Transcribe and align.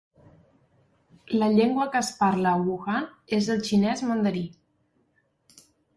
La 1.41 1.49
llengua 1.57 1.85
que 1.95 2.01
es 2.07 2.09
parla 2.21 2.53
a 2.55 2.63
Wuhan 2.63 3.05
és 3.41 3.51
el 3.57 3.61
xinès 3.69 4.03
mandarí. 4.13 4.43